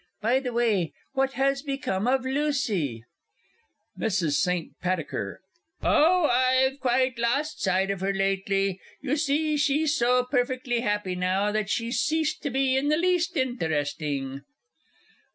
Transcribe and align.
By 0.19 0.39
the 0.39 0.51
way, 0.51 0.93
what 1.13 1.33
has 1.33 1.61
become 1.61 2.07
of 2.07 2.25
Lucy? 2.25 3.03
MRS. 3.99 4.31
ST. 4.31 4.71
PATTICKER. 4.81 5.41
Oh, 5.83 6.25
I've 6.27 6.79
quite 6.79 7.19
lost 7.19 7.61
sight 7.61 7.91
of 7.91 8.01
her 8.01 8.11
lately 8.11 8.81
you 9.03 9.15
see 9.15 9.57
she's 9.57 9.95
so 9.95 10.23
perfectly 10.23 10.79
happy 10.79 11.13
now, 11.13 11.51
that 11.51 11.69
she's 11.69 11.99
ceased 11.99 12.41
to 12.41 12.49
be 12.49 12.75
in 12.75 12.87
the 12.89 12.97
least 12.97 13.37
interesting! 13.37 14.41